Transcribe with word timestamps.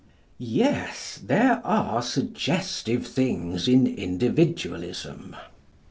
Yes; 0.39 1.19
there 1.23 1.61
are 1.63 2.01
suggestive 2.01 3.05
things 3.05 3.67
in 3.67 3.85
Individualism. 3.85 5.35